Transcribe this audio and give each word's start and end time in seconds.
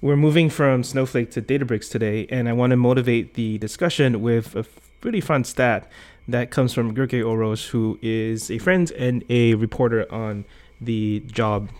We're 0.00 0.14
moving 0.14 0.48
from 0.48 0.84
Snowflake 0.84 1.32
to 1.32 1.42
Databricks 1.42 1.90
today, 1.90 2.28
and 2.30 2.48
I 2.48 2.52
want 2.52 2.70
to 2.70 2.76
motivate 2.76 3.34
the 3.34 3.58
discussion 3.58 4.22
with 4.22 4.54
a 4.54 4.64
pretty 5.00 5.20
fun 5.20 5.42
stat 5.42 5.90
that 6.28 6.52
comes 6.52 6.72
from 6.72 6.94
Gergely 6.94 7.20
Orosz, 7.20 7.70
who 7.70 7.98
is 8.00 8.48
a 8.48 8.58
friend 8.58 8.92
and 8.92 9.24
a 9.28 9.54
reporter 9.54 10.06
on 10.12 10.44
the 10.80 11.18
job 11.26 11.70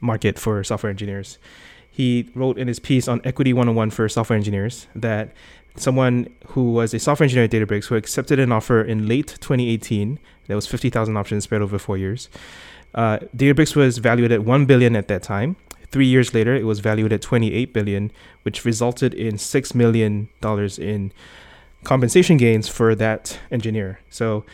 market 0.00 0.38
for 0.38 0.62
software 0.62 0.88
engineers. 0.88 1.38
He 1.90 2.30
wrote 2.36 2.58
in 2.58 2.68
his 2.68 2.78
piece 2.78 3.08
on 3.08 3.20
Equity 3.24 3.52
101 3.52 3.90
for 3.90 4.08
software 4.08 4.36
engineers 4.36 4.86
that 4.94 5.32
someone 5.74 6.28
who 6.46 6.70
was 6.70 6.94
a 6.94 7.00
software 7.00 7.24
engineer 7.24 7.46
at 7.46 7.50
Databricks 7.50 7.86
who 7.86 7.96
accepted 7.96 8.38
an 8.38 8.52
offer 8.52 8.82
in 8.82 9.08
late 9.08 9.36
2018, 9.40 10.20
that 10.46 10.54
was 10.54 10.68
50,000 10.68 11.16
options 11.16 11.42
spread 11.42 11.60
over 11.60 11.80
four 11.80 11.98
years. 11.98 12.28
Uh, 12.94 13.18
Databricks 13.36 13.74
was 13.74 13.98
valued 13.98 14.30
at 14.30 14.44
1 14.44 14.64
billion 14.64 14.94
at 14.94 15.08
that 15.08 15.24
time. 15.24 15.56
Three 15.90 16.06
years 16.06 16.34
later, 16.34 16.54
it 16.54 16.64
was 16.64 16.80
valued 16.80 17.12
at 17.12 17.22
28 17.22 17.72
billion, 17.72 18.10
which 18.42 18.64
resulted 18.64 19.14
in 19.14 19.38
six 19.38 19.74
million 19.74 20.28
dollars 20.40 20.78
in 20.78 21.12
compensation 21.84 22.36
gains 22.36 22.68
for 22.68 22.94
that 22.94 23.38
engineer. 23.50 24.00
So, 24.10 24.44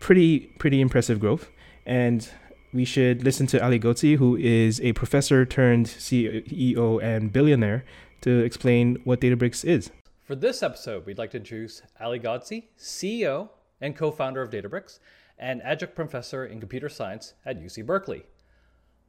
pretty 0.00 0.40
pretty 0.58 0.80
impressive 0.80 1.18
growth. 1.20 1.50
And 1.84 2.28
we 2.72 2.84
should 2.84 3.24
listen 3.24 3.46
to 3.48 3.62
Ali 3.62 3.80
Ghodsi, 3.80 4.16
who 4.16 4.36
is 4.36 4.80
a 4.80 4.92
professor 4.92 5.44
turned 5.46 5.86
CEO 5.86 7.02
and 7.02 7.32
billionaire, 7.32 7.84
to 8.20 8.40
explain 8.40 8.98
what 9.04 9.20
Databricks 9.20 9.64
is. 9.64 9.90
For 10.24 10.34
this 10.34 10.62
episode, 10.62 11.06
we'd 11.06 11.18
like 11.18 11.30
to 11.30 11.36
introduce 11.38 11.82
Ali 12.00 12.18
Ghodsi, 12.18 12.64
CEO 12.78 13.50
and 13.80 13.94
co-founder 13.94 14.42
of 14.42 14.50
Databricks, 14.50 14.98
and 15.38 15.62
adjunct 15.62 15.94
professor 15.94 16.44
in 16.44 16.60
computer 16.60 16.88
science 16.88 17.34
at 17.44 17.60
UC 17.60 17.86
Berkeley. 17.86 18.24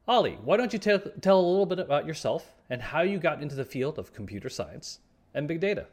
Ali, 0.08 0.38
why 0.42 0.56
don't 0.56 0.72
you 0.72 0.80
tell, 0.80 1.00
tell 1.20 1.38
a 1.38 1.42
little 1.42 1.66
bit 1.66 1.80
about 1.80 2.06
yourself 2.06 2.56
and 2.70 2.82
how 2.82 3.02
you 3.02 3.20
got 3.20 3.42
into 3.42 3.56
the 3.56 3.66
field 3.66 4.00
of 4.00 4.14
computer 4.14 4.48
science 4.50 5.00
and 5.34 5.50
big 5.50 5.60
data? 5.60 5.88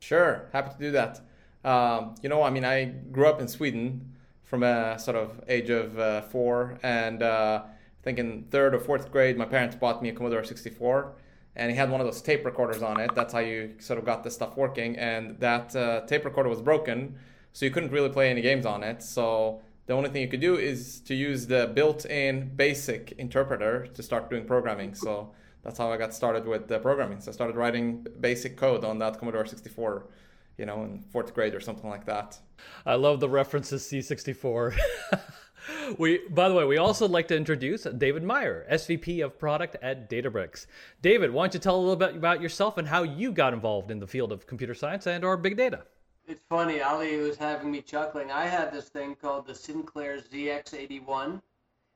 Sure, 0.00 0.48
happy 0.52 0.70
to 0.72 0.78
do 0.78 0.90
that. 0.90 1.20
Um, 1.64 2.16
you 2.20 2.28
know, 2.28 2.42
I 2.42 2.50
mean, 2.50 2.64
I 2.64 2.86
grew 3.12 3.26
up 3.26 3.40
in 3.40 3.46
Sweden 3.46 4.12
from 4.42 4.64
a 4.64 4.98
sort 4.98 5.16
of 5.16 5.40
age 5.48 5.70
of 5.70 5.96
uh, 5.98 6.22
four, 6.22 6.78
and 6.82 7.22
uh, 7.22 7.62
I 7.64 8.02
think 8.02 8.18
in 8.18 8.42
third 8.50 8.74
or 8.74 8.80
fourth 8.80 9.12
grade, 9.12 9.38
my 9.38 9.44
parents 9.44 9.76
bought 9.76 10.02
me 10.02 10.08
a 10.08 10.12
Commodore 10.12 10.42
64, 10.42 11.12
and 11.54 11.70
he 11.70 11.76
had 11.76 11.90
one 11.90 12.00
of 12.00 12.06
those 12.06 12.20
tape 12.20 12.44
recorders 12.44 12.82
on 12.82 12.98
it. 12.98 13.14
That's 13.14 13.32
how 13.32 13.38
you 13.38 13.74
sort 13.78 14.00
of 14.00 14.04
got 14.04 14.24
this 14.24 14.34
stuff 14.34 14.56
working, 14.56 14.96
and 14.96 15.38
that 15.38 15.74
uh, 15.76 16.00
tape 16.06 16.24
recorder 16.24 16.48
was 16.48 16.60
broken, 16.60 17.14
so 17.52 17.64
you 17.64 17.70
couldn't 17.70 17.92
really 17.92 18.10
play 18.10 18.30
any 18.30 18.42
games 18.42 18.66
on 18.66 18.82
it. 18.82 19.00
So 19.00 19.62
the 19.86 19.92
only 19.92 20.10
thing 20.10 20.22
you 20.22 20.28
could 20.28 20.40
do 20.40 20.56
is 20.56 21.00
to 21.00 21.14
use 21.14 21.46
the 21.46 21.70
built-in 21.74 22.54
basic 22.56 23.12
interpreter 23.18 23.86
to 23.94 24.02
start 24.02 24.30
doing 24.30 24.46
programming. 24.46 24.94
So 24.94 25.32
that's 25.62 25.78
how 25.78 25.92
I 25.92 25.96
got 25.96 26.14
started 26.14 26.46
with 26.46 26.68
the 26.68 26.78
programming. 26.78 27.20
So 27.20 27.30
I 27.30 27.34
started 27.34 27.56
writing 27.56 28.06
basic 28.20 28.56
code 28.56 28.84
on 28.84 28.98
that 28.98 29.18
Commodore 29.18 29.46
64, 29.46 30.06
you 30.56 30.66
know, 30.66 30.84
in 30.84 31.00
fourth 31.10 31.34
grade 31.34 31.54
or 31.54 31.60
something 31.60 31.90
like 31.90 32.06
that. 32.06 32.38
I 32.86 32.94
love 32.94 33.20
the 33.20 33.28
references 33.28 33.82
C64. 33.84 34.74
we, 35.98 36.20
by 36.30 36.48
the 36.48 36.54
way, 36.54 36.64
we 36.64 36.78
also 36.78 37.06
like 37.06 37.28
to 37.28 37.36
introduce 37.36 37.84
David 37.84 38.22
Meyer, 38.22 38.66
SVP 38.70 39.22
of 39.22 39.38
Product 39.38 39.76
at 39.82 40.08
Databricks. 40.08 40.66
David, 41.02 41.30
why 41.30 41.44
don't 41.44 41.54
you 41.54 41.60
tell 41.60 41.76
a 41.76 41.80
little 41.80 41.96
bit 41.96 42.16
about 42.16 42.40
yourself 42.40 42.78
and 42.78 42.88
how 42.88 43.02
you 43.02 43.32
got 43.32 43.52
involved 43.52 43.90
in 43.90 44.00
the 44.00 44.06
field 44.06 44.32
of 44.32 44.46
computer 44.46 44.74
science 44.74 45.06
and/or 45.06 45.36
big 45.36 45.56
data? 45.56 45.84
It's 46.26 46.42
funny, 46.48 46.80
Ali 46.80 47.18
was 47.18 47.36
having 47.36 47.70
me 47.70 47.82
chuckling. 47.82 48.30
I 48.30 48.46
had 48.46 48.72
this 48.72 48.88
thing 48.88 49.14
called 49.14 49.46
the 49.46 49.54
Sinclair 49.54 50.18
ZX81. 50.18 51.42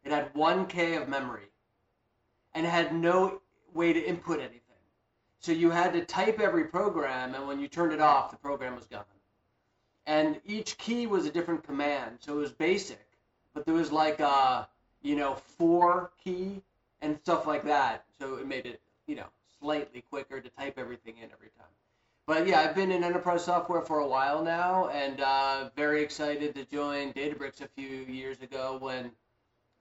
It 0.05 0.13
had 0.13 0.35
1K 0.35 1.01
of 1.01 1.09
memory 1.09 1.49
and 2.55 2.67
had 2.67 2.95
no 2.95 3.41
way 3.73 3.95
to 3.95 4.01
input 4.01 4.41
anything. 4.41 4.61
So 5.41 5.53
you 5.53 5.71
had 5.71 5.95
to 5.95 6.05
type 6.05 6.41
every 6.41 6.65
program, 6.65 7.35
and 7.35 7.49
when 7.49 7.59
you 7.59 7.69
turned 7.69 7.93
it 7.93 8.01
off, 8.01 8.31
the 8.31 8.37
program 8.37 8.77
was 8.77 8.87
gone. 8.87 9.05
And 10.07 10.41
each 10.45 10.77
key 10.77 11.07
was 11.07 11.25
a 11.25 11.31
different 11.31 11.65
command, 11.65 12.19
so 12.21 12.35
it 12.35 12.41
was 12.41 12.53
basic, 12.53 13.07
but 13.55 13.65
there 13.65 13.75
was 13.75 13.93
like 13.93 14.21
a, 14.21 14.69
you 15.01 15.17
know, 15.17 15.37
four 15.37 16.11
key 16.23 16.61
and 17.01 17.19
stuff 17.23 17.47
like 17.47 17.65
that. 17.65 18.05
So 18.21 18.35
it 18.35 18.47
made 18.47 18.67
it, 18.67 18.83
you 19.07 19.17
know, 19.17 19.29
slightly 19.59 20.03
quicker 20.11 20.41
to 20.41 20.51
type 20.51 20.79
everything 20.79 21.17
in 21.17 21.31
every 21.31 21.51
time 21.57 21.78
but 22.29 22.47
yeah, 22.47 22.61
I've 22.61 22.75
been 22.75 22.93
in 22.93 23.03
enterprise 23.03 23.43
software 23.43 23.81
for 23.81 24.01
a 24.01 24.07
while 24.07 24.45
now, 24.45 24.91
and 24.91 25.23
uh, 25.23 25.71
very 25.75 26.03
excited 26.03 26.55
to 26.57 26.67
join 26.67 27.15
Databricks 27.15 27.63
a 27.63 27.69
few 27.75 27.89
years 27.89 28.43
ago 28.43 28.77
when 28.83 29.13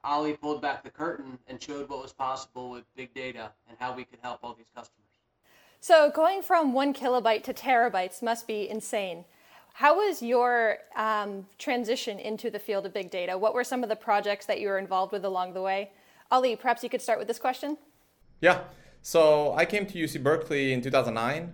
Ali 0.06 0.32
pulled 0.32 0.62
back 0.62 0.82
the 0.82 0.90
curtain 0.90 1.38
and 1.48 1.62
showed 1.62 1.90
what 1.90 2.02
was 2.02 2.14
possible 2.14 2.70
with 2.70 2.86
big 2.96 3.14
data 3.14 3.52
and 3.68 3.78
how 3.82 3.94
we 3.94 4.06
could 4.06 4.20
help 4.22 4.40
all 4.44 4.54
these 4.54 4.72
customers. 4.74 5.10
So 5.82 6.10
going 6.10 6.42
from 6.42 6.72
one 6.72 6.94
kilobyte 6.94 7.44
to 7.44 7.54
terabytes 7.54 8.24
must 8.24 8.48
be 8.48 8.70
insane. 8.70 9.26
How 9.74 9.98
was 9.98 10.22
your 10.22 10.78
um, 10.96 11.48
transition 11.58 12.18
into 12.18 12.50
the 12.50 12.60
field 12.60 12.86
of 12.86 12.94
big 12.94 13.12
data? 13.12 13.38
What 13.38 13.56
were 13.56 13.66
some 13.66 13.84
of 13.84 13.90
the 13.90 13.98
projects 13.98 14.46
that 14.46 14.62
you 14.62 14.70
were 14.70 14.80
involved 14.80 15.12
with 15.12 15.26
along 15.26 15.54
the 15.54 15.62
way? 15.62 15.92
Ali, 16.32 16.56
perhaps 16.56 16.82
you 16.82 16.90
could 16.90 17.02
start 17.02 17.20
with 17.20 17.28
this 17.28 17.40
question. 17.40 17.78
Yeah. 18.40 18.62
So 19.02 19.54
I 19.54 19.66
came 19.66 19.86
to 19.86 19.94
UC 19.94 20.24
Berkeley 20.24 20.72
in 20.72 20.82
2009 20.82 21.54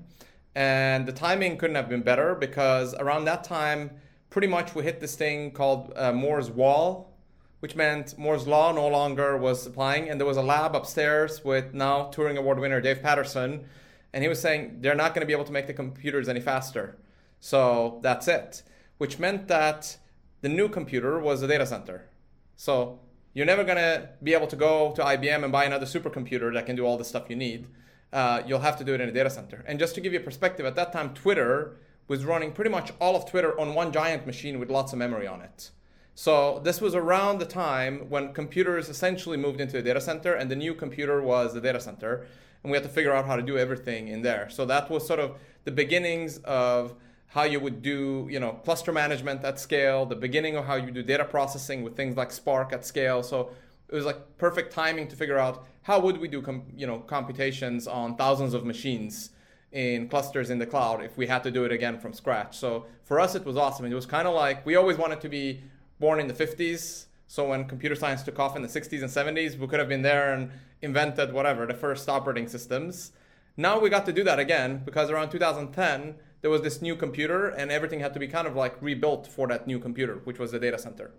and 0.55 1.07
the 1.07 1.11
timing 1.11 1.57
couldn't 1.57 1.75
have 1.75 1.89
been 1.89 2.03
better 2.03 2.35
because 2.35 2.93
around 2.95 3.25
that 3.25 3.43
time, 3.43 3.91
pretty 4.29 4.47
much 4.47 4.75
we 4.75 4.83
hit 4.83 4.99
this 4.99 5.15
thing 5.15 5.51
called 5.51 5.93
uh, 5.95 6.11
Moore's 6.11 6.51
Wall, 6.51 7.11
which 7.59 7.75
meant 7.75 8.17
Moore's 8.17 8.47
Law 8.47 8.71
no 8.71 8.87
longer 8.87 9.37
was 9.37 9.65
applying. 9.65 10.09
And 10.09 10.19
there 10.19 10.27
was 10.27 10.37
a 10.37 10.43
lab 10.43 10.75
upstairs 10.75 11.43
with 11.43 11.73
now 11.73 12.11
Turing 12.13 12.37
Award 12.37 12.59
winner 12.59 12.81
Dave 12.81 13.01
Patterson. 13.01 13.65
And 14.13 14.21
he 14.21 14.29
was 14.29 14.39
saying 14.39 14.77
they're 14.81 14.95
not 14.95 15.15
going 15.15 15.21
to 15.21 15.27
be 15.27 15.33
able 15.33 15.45
to 15.45 15.51
make 15.51 15.65
the 15.65 15.73
computers 15.73 16.29
any 16.29 16.39
faster. 16.39 16.97
So 17.39 17.99
that's 18.03 18.27
it, 18.27 18.63
which 18.99 19.17
meant 19.17 19.47
that 19.47 19.97
the 20.41 20.49
new 20.49 20.69
computer 20.69 21.19
was 21.19 21.41
a 21.41 21.47
data 21.47 21.65
center. 21.65 22.09
So 22.55 22.99
you're 23.33 23.47
never 23.47 23.63
going 23.63 23.77
to 23.77 24.09
be 24.21 24.33
able 24.33 24.47
to 24.47 24.55
go 24.55 24.93
to 24.93 25.01
IBM 25.01 25.43
and 25.43 25.51
buy 25.51 25.63
another 25.63 25.87
supercomputer 25.87 26.53
that 26.53 26.67
can 26.67 26.75
do 26.75 26.85
all 26.85 26.97
the 26.97 27.03
stuff 27.03 27.29
you 27.29 27.35
need 27.35 27.65
uh, 28.13 28.43
you'll 28.45 28.59
have 28.59 28.77
to 28.77 28.83
do 28.83 28.93
it 28.93 29.01
in 29.01 29.09
a 29.09 29.11
data 29.11 29.29
center. 29.29 29.65
And 29.67 29.79
just 29.79 29.95
to 29.95 30.01
give 30.01 30.13
you 30.13 30.19
a 30.19 30.23
perspective, 30.23 30.65
at 30.65 30.75
that 30.75 30.93
time, 30.93 31.13
Twitter 31.13 31.77
was 32.07 32.23
running 32.23 32.51
pretty 32.51 32.69
much 32.69 32.91
all 33.01 33.15
of 33.15 33.29
Twitter 33.29 33.59
on 33.59 33.73
one 33.73 33.91
giant 33.91 34.25
machine 34.25 34.59
with 34.59 34.69
lots 34.69 34.93
of 34.93 34.99
memory 34.99 35.27
on 35.27 35.41
it. 35.41 35.71
So 36.15 36.59
this 36.59 36.79
was 36.79 36.93
around 36.93 37.39
the 37.39 37.45
time 37.45 38.09
when 38.09 38.33
computers 38.33 38.87
essentially 38.87 39.35
moved 39.35 39.59
into 39.59 39.79
a 39.79 39.81
data 39.81 39.99
center, 39.99 40.33
and 40.35 40.51
the 40.51 40.55
new 40.55 40.75
computer 40.75 41.21
was 41.21 41.53
the 41.53 41.61
data 41.61 41.79
center, 41.79 42.27
and 42.61 42.71
we 42.71 42.77
had 42.77 42.83
to 42.83 42.89
figure 42.89 43.13
out 43.13 43.25
how 43.25 43.35
to 43.35 43.41
do 43.41 43.57
everything 43.57 44.09
in 44.09 44.21
there. 44.21 44.47
So 44.49 44.63
that 44.65 44.91
was 44.91 45.07
sort 45.07 45.19
of 45.19 45.37
the 45.63 45.71
beginnings 45.71 46.37
of 46.39 46.93
how 47.27 47.43
you 47.43 47.59
would 47.59 47.81
do, 47.81 48.27
you 48.29 48.39
know, 48.39 48.51
cluster 48.63 48.91
management 48.91 49.43
at 49.43 49.59
scale, 49.59 50.05
the 50.05 50.15
beginning 50.15 50.55
of 50.55 50.65
how 50.65 50.75
you 50.75 50.91
do 50.91 51.01
data 51.01 51.25
processing 51.25 51.81
with 51.81 51.95
things 51.95 52.15
like 52.15 52.31
Spark 52.31 52.71
at 52.73 52.85
scale. 52.85 53.23
So 53.23 53.49
it 53.89 53.95
was 53.95 54.05
like 54.05 54.37
perfect 54.37 54.71
timing 54.71 55.07
to 55.07 55.15
figure 55.15 55.39
out 55.39 55.65
how 55.83 55.99
would 55.99 56.17
we 56.17 56.27
do 56.27 56.41
com- 56.41 56.65
you 56.75 56.87
know 56.87 56.99
computations 56.99 57.87
on 57.87 58.15
thousands 58.15 58.53
of 58.53 58.65
machines 58.65 59.29
in 59.73 60.07
clusters 60.07 60.49
in 60.49 60.59
the 60.59 60.65
cloud 60.65 61.03
if 61.03 61.17
we 61.17 61.27
had 61.27 61.43
to 61.43 61.51
do 61.51 61.65
it 61.65 61.71
again 61.71 61.99
from 61.99 62.13
scratch. 62.13 62.57
So 62.57 62.85
for 63.03 63.19
us, 63.19 63.35
it 63.35 63.43
was 63.43 63.57
awesome. 63.57 63.85
It 63.85 63.93
was 63.93 64.05
kind 64.05 64.27
of 64.27 64.35
like 64.35 64.65
we 64.65 64.75
always 64.75 64.97
wanted 64.97 65.19
to 65.21 65.29
be 65.29 65.63
born 65.99 66.19
in 66.19 66.27
the 66.27 66.33
50s. 66.33 67.05
So 67.27 67.49
when 67.49 67.65
computer 67.65 67.95
science 67.95 68.21
took 68.21 68.39
off 68.39 68.55
in 68.55 68.61
the 68.61 68.67
60s 68.67 69.01
and 69.01 69.09
70s, 69.37 69.57
we 69.57 69.67
could 69.67 69.79
have 69.79 69.89
been 69.89 70.03
there 70.03 70.33
and 70.33 70.51
invented 70.81 71.33
whatever 71.33 71.65
the 71.65 71.73
first 71.73 72.07
operating 72.07 72.47
systems. 72.47 73.11
Now 73.57 73.79
we 73.79 73.89
got 73.89 74.05
to 74.05 74.13
do 74.13 74.23
that 74.23 74.39
again 74.39 74.83
because 74.85 75.09
around 75.09 75.29
2010 75.29 76.15
there 76.41 76.51
was 76.51 76.61
this 76.61 76.81
new 76.81 76.95
computer 76.95 77.47
and 77.49 77.71
everything 77.71 77.99
had 77.99 78.13
to 78.13 78.19
be 78.19 78.27
kind 78.27 78.47
of 78.47 78.55
like 78.55 78.75
rebuilt 78.81 79.25
for 79.25 79.47
that 79.47 79.65
new 79.65 79.79
computer, 79.79 80.21
which 80.23 80.37
was 80.37 80.51
the 80.51 80.59
data 80.59 80.77
center. 80.77 81.11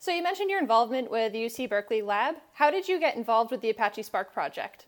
So 0.00 0.12
you 0.12 0.22
mentioned 0.22 0.48
your 0.48 0.60
involvement 0.60 1.10
with 1.10 1.32
UC 1.32 1.68
Berkeley 1.68 2.02
Lab. 2.02 2.36
How 2.52 2.70
did 2.70 2.86
you 2.86 3.00
get 3.00 3.16
involved 3.16 3.50
with 3.50 3.60
the 3.60 3.70
Apache 3.70 4.04
Spark 4.04 4.32
project? 4.32 4.86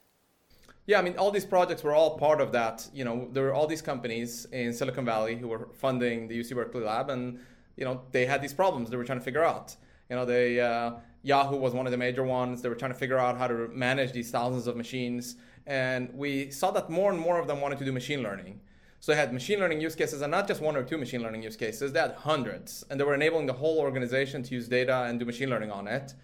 Yeah, 0.87 1.01
I 1.01 1.03
mean, 1.03 1.17
all 1.17 1.33
these 1.33 1.45
projects 1.45 1.83
were 1.83 1.95
all 1.95 2.17
part 2.17 2.41
of 2.41 2.53
that. 2.53 2.89
You 2.95 3.05
know, 3.05 3.29
there 3.33 3.43
were 3.43 3.53
all 3.53 3.67
these 3.67 3.83
companies 3.83 4.47
in 4.53 4.73
Silicon 4.73 5.05
Valley 5.05 5.35
who 5.35 5.49
were 5.49 5.69
funding 5.75 6.29
the 6.29 6.39
UC 6.39 6.55
Berkeley 6.55 6.85
lab, 6.85 7.11
and 7.11 7.41
you 7.77 7.85
know, 7.85 8.03
they 8.13 8.25
had 8.25 8.41
these 8.41 8.55
problems 8.55 8.89
they 8.89 8.97
were 8.97 9.05
trying 9.05 9.19
to 9.19 9.25
figure 9.25 9.43
out. 9.43 9.75
You 10.09 10.15
know, 10.15 10.25
they 10.25 10.61
uh, 10.61 10.93
Yahoo 11.23 11.57
was 11.57 11.75
one 11.75 11.87
of 11.87 11.91
the 11.91 11.99
major 11.99 12.23
ones. 12.23 12.63
They 12.63 12.69
were 12.69 12.77
trying 12.77 12.93
to 12.93 12.99
figure 12.99 13.19
out 13.19 13.37
how 13.37 13.49
to 13.49 13.69
manage 13.73 14.13
these 14.13 14.31
thousands 14.31 14.69
of 14.69 14.77
machines, 14.77 15.35
and 15.67 16.09
we 16.15 16.53
saw 16.53 16.71
that 16.71 16.89
more 16.89 17.11
and 17.11 17.19
more 17.19 17.41
of 17.41 17.49
them 17.49 17.61
wanted 17.61 17.81
to 17.81 17.85
do 17.85 17.91
machine 17.91 18.23
learning. 18.23 18.61
So 19.01 19.13
they 19.13 19.19
had 19.19 19.33
machine 19.33 19.59
learning 19.61 19.81
use 19.81 19.95
cases, 19.95 20.21
and 20.21 20.31
not 20.31 20.47
just 20.47 20.61
one 20.61 20.77
or 20.77 20.83
two 20.83 20.99
machine 20.99 21.23
learning 21.23 21.43
use 21.43 21.57
cases. 21.57 21.93
They 21.93 22.01
had 22.01 22.13
hundreds, 22.13 22.85
and 22.91 23.01
they 23.01 23.05
were 23.05 23.15
enabling 23.15 23.47
the 23.47 23.55
whole 23.55 23.79
organization 23.79 24.43
to 24.43 24.55
use 24.55 24.69
data 24.69 25.05
and 25.05 25.19
do 25.19 25.25
machine 25.25 25.49
learning 25.49 25.71
on 25.71 25.89
it. 25.89 26.15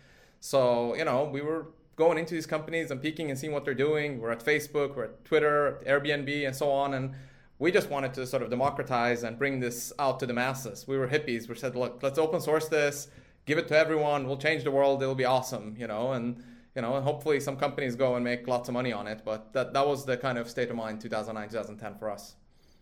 So 0.40 0.94
you 0.94 1.04
know, 1.04 1.24
we 1.24 1.40
were 1.40 1.68
going 1.96 2.18
into 2.18 2.34
these 2.34 2.46
companies 2.46 2.90
and 2.90 3.00
peeking 3.00 3.30
and 3.30 3.38
seeing 3.38 3.52
what 3.52 3.64
they're 3.64 3.74
doing. 3.74 4.20
We're 4.20 4.30
at 4.30 4.44
Facebook, 4.44 4.94
we're 4.94 5.04
at 5.04 5.24
Twitter, 5.24 5.80
Airbnb, 5.86 6.46
and 6.46 6.54
so 6.54 6.70
on, 6.70 6.92
and 6.92 7.14
we 7.58 7.72
just 7.72 7.88
wanted 7.88 8.12
to 8.14 8.26
sort 8.26 8.42
of 8.42 8.50
democratize 8.50 9.22
and 9.22 9.38
bring 9.38 9.60
this 9.60 9.92
out 9.98 10.20
to 10.20 10.26
the 10.26 10.34
masses. 10.34 10.86
We 10.86 10.98
were 10.98 11.08
hippies. 11.08 11.48
We 11.48 11.54
said, 11.54 11.74
look, 11.74 12.02
let's 12.02 12.18
open 12.18 12.42
source 12.42 12.68
this, 12.68 13.08
give 13.46 13.56
it 13.56 13.68
to 13.68 13.76
everyone. 13.76 14.26
We'll 14.26 14.36
change 14.36 14.64
the 14.64 14.70
world. 14.70 15.02
It'll 15.02 15.14
be 15.14 15.24
awesome, 15.24 15.74
you 15.78 15.86
know, 15.86 16.12
and 16.12 16.42
you 16.74 16.82
know, 16.82 16.96
and 16.96 17.04
hopefully 17.04 17.40
some 17.40 17.56
companies 17.56 17.96
go 17.96 18.16
and 18.16 18.22
make 18.24 18.46
lots 18.46 18.68
of 18.68 18.74
money 18.74 18.92
on 18.92 19.06
it. 19.06 19.22
But 19.24 19.54
that, 19.54 19.72
that 19.72 19.86
was 19.86 20.04
the 20.04 20.18
kind 20.18 20.36
of 20.36 20.50
state 20.50 20.68
of 20.68 20.76
mind 20.76 21.00
2009, 21.00 21.48
2010 21.48 21.94
for 21.98 22.10
us. 22.10 22.34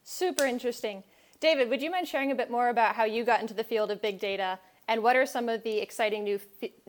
Super 0.04 0.44
interesting. 0.44 1.02
David, 1.40 1.70
would 1.70 1.80
you 1.80 1.90
mind 1.90 2.06
sharing 2.06 2.30
a 2.30 2.34
bit 2.34 2.50
more 2.50 2.68
about 2.68 2.94
how 2.94 3.04
you 3.04 3.24
got 3.24 3.40
into 3.40 3.54
the 3.54 3.64
field 3.64 3.90
of 3.90 4.02
big 4.02 4.20
data 4.20 4.58
and 4.86 5.02
what 5.02 5.16
are 5.16 5.24
some 5.24 5.48
of 5.48 5.62
the 5.62 5.78
exciting 5.78 6.24
new, 6.24 6.38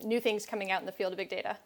new 0.04 0.20
things 0.20 0.44
coming 0.44 0.70
out 0.70 0.80
in 0.80 0.86
the 0.86 0.92
field 0.92 1.12
of 1.12 1.16
big 1.16 1.30
data? 1.30 1.56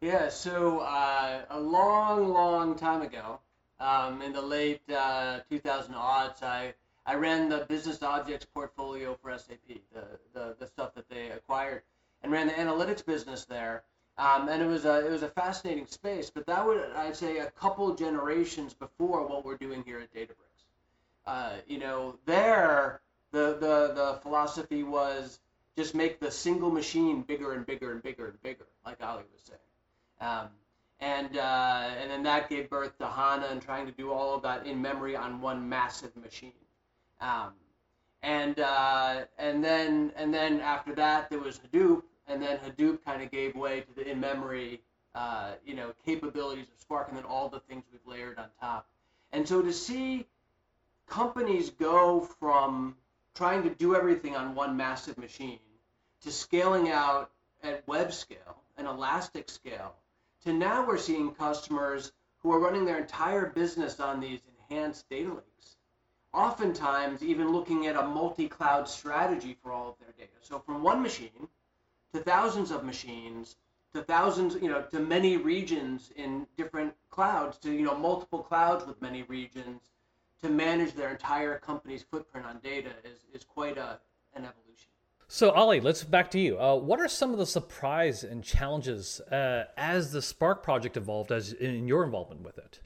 Yeah, 0.00 0.30
so 0.30 0.80
uh, 0.80 1.42
a 1.50 1.60
long, 1.60 2.28
long 2.32 2.74
time 2.74 3.02
ago, 3.02 3.38
um, 3.80 4.22
in 4.22 4.32
the 4.32 4.40
late 4.40 4.80
uh, 4.90 5.40
2000 5.50 5.94
odds, 5.94 6.42
I, 6.42 6.72
I 7.04 7.16
ran 7.16 7.50
the 7.50 7.66
business 7.68 8.02
objects 8.02 8.46
portfolio 8.46 9.18
for 9.22 9.36
SAP, 9.36 9.58
the, 9.92 10.04
the, 10.32 10.56
the 10.58 10.66
stuff 10.66 10.94
that 10.94 11.08
they 11.10 11.30
acquired, 11.30 11.82
and 12.22 12.32
ran 12.32 12.46
the 12.46 12.54
analytics 12.54 13.04
business 13.04 13.44
there. 13.44 13.84
Um, 14.18 14.48
and 14.48 14.62
it 14.62 14.66
was 14.66 14.86
a 14.86 15.06
it 15.06 15.10
was 15.10 15.22
a 15.22 15.28
fascinating 15.28 15.86
space, 15.86 16.30
but 16.30 16.46
that 16.46 16.66
would 16.66 16.82
I'd 16.94 17.16
say 17.16 17.38
a 17.38 17.50
couple 17.50 17.94
generations 17.94 18.72
before 18.72 19.26
what 19.26 19.44
we're 19.44 19.58
doing 19.58 19.82
here 19.84 20.00
at 20.00 20.12
Databricks. 20.14 20.64
Uh, 21.26 21.56
you 21.66 21.78
know, 21.78 22.18
there 22.24 23.00
the, 23.32 23.58
the 23.60 23.92
the 23.94 24.18
philosophy 24.22 24.82
was 24.82 25.38
just 25.76 25.94
make 25.94 26.18
the 26.18 26.30
single 26.30 26.70
machine 26.70 27.22
bigger 27.22 27.52
and 27.52 27.66
bigger 27.66 27.92
and 27.92 28.02
bigger 28.02 28.28
and 28.28 28.42
bigger, 28.42 28.66
like 28.86 29.02
Ali 29.02 29.24
was 29.32 29.42
saying. 29.42 29.58
Um, 30.20 30.48
and 31.00 31.36
uh, 31.36 31.90
and 32.00 32.10
then 32.10 32.22
that 32.22 32.48
gave 32.48 32.70
birth 32.70 32.96
to 32.98 33.06
HANA 33.06 33.48
and 33.50 33.60
trying 33.60 33.84
to 33.86 33.92
do 33.92 34.12
all 34.12 34.34
of 34.34 34.42
that 34.42 34.66
in 34.66 34.80
memory 34.80 35.14
on 35.14 35.42
one 35.42 35.68
massive 35.68 36.16
machine. 36.16 36.52
Um, 37.20 37.52
and 38.22 38.58
uh, 38.58 39.24
and 39.38 39.62
then 39.62 40.12
and 40.16 40.32
then 40.32 40.60
after 40.60 40.94
that 40.94 41.28
there 41.28 41.38
was 41.38 41.60
Hadoop, 41.60 42.02
and 42.26 42.42
then 42.42 42.58
Hadoop 42.58 43.04
kind 43.04 43.22
of 43.22 43.30
gave 43.30 43.54
way 43.54 43.80
to 43.80 43.94
the 43.94 44.08
in-memory, 44.10 44.80
uh, 45.14 45.52
you 45.64 45.74
know, 45.74 45.92
capabilities 46.04 46.66
of 46.72 46.80
Spark, 46.80 47.08
and 47.08 47.16
then 47.16 47.24
all 47.24 47.48
the 47.48 47.60
things 47.60 47.84
we've 47.92 48.00
layered 48.06 48.38
on 48.38 48.46
top. 48.60 48.88
And 49.32 49.46
so 49.46 49.62
to 49.62 49.72
see 49.72 50.26
companies 51.06 51.70
go 51.70 52.20
from 52.20 52.96
trying 53.34 53.62
to 53.62 53.70
do 53.70 53.94
everything 53.94 54.34
on 54.34 54.54
one 54.54 54.76
massive 54.76 55.18
machine 55.18 55.58
to 56.22 56.32
scaling 56.32 56.90
out 56.90 57.30
at 57.62 57.86
web 57.86 58.12
scale 58.12 58.62
and 58.76 58.86
elastic 58.86 59.50
scale 59.50 59.94
to 60.44 60.52
now 60.52 60.86
we're 60.86 60.98
seeing 60.98 61.32
customers 61.32 62.12
who 62.38 62.52
are 62.52 62.60
running 62.60 62.84
their 62.84 62.98
entire 62.98 63.46
business 63.46 64.00
on 64.00 64.20
these 64.20 64.40
enhanced 64.70 65.08
data 65.10 65.28
lakes. 65.28 65.76
Oftentimes, 66.32 67.22
even 67.22 67.50
looking 67.52 67.86
at 67.86 67.96
a 67.96 68.06
multi-cloud 68.06 68.88
strategy 68.88 69.56
for 69.62 69.72
all 69.72 69.88
of 69.88 69.94
their 69.98 70.12
data. 70.16 70.38
So 70.42 70.58
from 70.58 70.82
one 70.82 71.02
machine 71.02 71.48
to 72.14 72.20
thousands 72.20 72.70
of 72.70 72.84
machines 72.84 73.56
to 73.96 74.02
thousands, 74.02 74.56
you 74.62 74.68
know, 74.68 74.82
to 74.82 75.00
many 75.00 75.36
regions 75.36 76.10
in 76.16 76.46
different 76.56 76.94
clouds, 77.10 77.58
to 77.58 77.72
you 77.72 77.82
know 77.82 77.96
multiple 77.96 78.40
clouds 78.40 78.86
with 78.86 79.00
many 79.00 79.22
regions, 79.22 79.90
to 80.42 80.48
manage 80.48 80.94
their 80.94 81.10
entire 81.10 81.58
company's 81.58 82.02
footprint 82.02 82.46
on 82.46 82.58
data 82.62 82.90
is, 83.04 83.20
is 83.32 83.44
quite 83.44 83.78
a, 83.78 83.98
an 84.34 84.44
evolution. 84.44 84.90
So, 85.28 85.50
Ali, 85.50 85.80
let's 85.80 86.04
back 86.04 86.30
to 86.32 86.38
you. 86.38 86.60
Uh, 86.60 86.76
what 86.76 87.00
are 87.00 87.08
some 87.08 87.32
of 87.32 87.38
the 87.38 87.46
surprise 87.46 88.22
and 88.22 88.44
challenges 88.44 89.20
uh, 89.20 89.64
as 89.76 90.12
the 90.12 90.22
Spark 90.22 90.62
project 90.62 90.96
evolved, 90.96 91.32
as 91.32 91.52
in 91.52 91.88
your 91.88 92.04
involvement 92.04 92.42
with 92.42 92.58
it? 92.58 92.80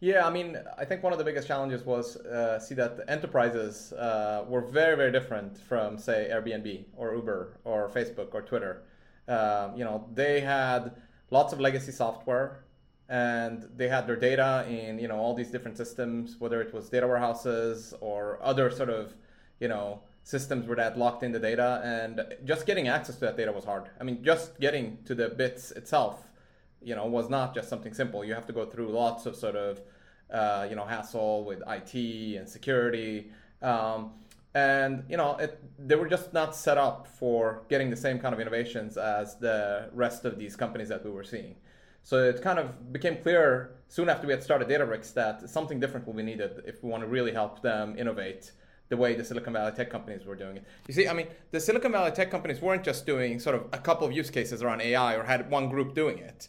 Yeah, 0.00 0.26
I 0.26 0.30
mean, 0.30 0.56
I 0.76 0.84
think 0.84 1.02
one 1.02 1.12
of 1.12 1.18
the 1.18 1.24
biggest 1.24 1.48
challenges 1.48 1.84
was 1.84 2.16
uh, 2.18 2.60
see 2.60 2.74
that 2.76 3.00
enterprises 3.08 3.92
uh, 3.92 4.44
were 4.46 4.60
very, 4.60 4.96
very 4.96 5.10
different 5.10 5.58
from, 5.58 5.98
say, 5.98 6.28
Airbnb 6.32 6.84
or 6.96 7.14
Uber 7.14 7.58
or 7.64 7.88
Facebook 7.88 8.32
or 8.32 8.42
Twitter. 8.42 8.82
Um, 9.26 9.76
you 9.76 9.84
know, 9.84 10.06
they 10.14 10.40
had 10.40 10.92
lots 11.30 11.52
of 11.52 11.58
legacy 11.60 11.90
software 11.90 12.64
and 13.08 13.68
they 13.76 13.88
had 13.88 14.06
their 14.06 14.16
data 14.16 14.66
in 14.68 14.98
you 14.98 15.08
know 15.08 15.16
all 15.16 15.34
these 15.34 15.50
different 15.50 15.76
systems, 15.76 16.36
whether 16.38 16.60
it 16.60 16.72
was 16.74 16.88
data 16.90 17.06
warehouses 17.06 17.94
or 18.00 18.38
other 18.42 18.70
sort 18.70 18.90
of 18.90 19.14
you 19.60 19.68
know 19.68 20.00
systems 20.24 20.66
where 20.66 20.76
that 20.76 20.98
locked 20.98 21.22
in 21.22 21.32
the 21.32 21.38
data, 21.38 21.80
and 21.82 22.20
just 22.44 22.66
getting 22.66 22.88
access 22.88 23.14
to 23.16 23.22
that 23.22 23.36
data 23.36 23.50
was 23.50 23.64
hard. 23.64 23.84
I 24.00 24.04
mean, 24.04 24.22
just 24.22 24.60
getting 24.60 24.98
to 25.06 25.14
the 25.14 25.30
bits 25.30 25.70
itself, 25.70 26.27
you 26.82 26.94
know, 26.94 27.06
was 27.06 27.28
not 27.28 27.54
just 27.54 27.68
something 27.68 27.92
simple. 27.92 28.24
You 28.24 28.34
have 28.34 28.46
to 28.46 28.52
go 28.52 28.66
through 28.66 28.88
lots 28.88 29.26
of 29.26 29.36
sort 29.36 29.56
of 29.56 29.80
uh, 30.32 30.66
you 30.68 30.76
know 30.76 30.84
hassle 30.84 31.44
with 31.44 31.62
IT 31.66 31.94
and 32.38 32.48
security. 32.48 33.30
Um, 33.62 34.12
and 34.54 35.04
you 35.08 35.16
know 35.16 35.36
it, 35.36 35.62
they 35.78 35.94
were 35.94 36.08
just 36.08 36.32
not 36.32 36.56
set 36.56 36.78
up 36.78 37.06
for 37.06 37.62
getting 37.68 37.90
the 37.90 37.96
same 37.96 38.18
kind 38.18 38.32
of 38.34 38.40
innovations 38.40 38.96
as 38.96 39.36
the 39.38 39.90
rest 39.92 40.24
of 40.24 40.38
these 40.38 40.56
companies 40.56 40.88
that 40.88 41.04
we 41.04 41.10
were 41.10 41.22
seeing 41.24 41.54
so 42.02 42.24
it 42.24 42.40
kind 42.40 42.58
of 42.58 42.92
became 42.92 43.16
clear 43.18 43.72
soon 43.88 44.08
after 44.08 44.26
we 44.26 44.32
had 44.32 44.42
started 44.42 44.66
Databricks 44.66 45.12
that 45.12 45.48
something 45.50 45.78
different 45.78 46.06
will 46.06 46.14
be 46.14 46.22
needed 46.22 46.62
if 46.66 46.82
we 46.82 46.88
want 46.88 47.02
to 47.02 47.06
really 47.06 47.32
help 47.32 47.60
them 47.60 47.96
innovate 47.98 48.52
the 48.88 48.96
way 48.96 49.14
the 49.14 49.22
Silicon 49.22 49.52
Valley 49.52 49.72
tech 49.72 49.90
companies 49.90 50.24
were 50.24 50.34
doing 50.34 50.56
it. 50.56 50.64
You 50.86 50.94
see, 50.94 51.06
I 51.08 51.12
mean, 51.12 51.26
the 51.50 51.60
Silicon 51.60 51.92
Valley 51.92 52.10
tech 52.10 52.30
companies 52.30 52.62
weren't 52.62 52.82
just 52.82 53.04
doing 53.04 53.38
sort 53.38 53.56
of 53.56 53.66
a 53.74 53.78
couple 53.78 54.06
of 54.06 54.14
use 54.14 54.30
cases 54.30 54.62
around 54.62 54.80
AI 54.80 55.16
or 55.16 55.22
had 55.22 55.50
one 55.50 55.68
group 55.68 55.94
doing 55.94 56.18
it. 56.18 56.48